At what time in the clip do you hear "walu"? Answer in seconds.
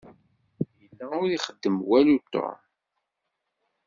1.87-2.17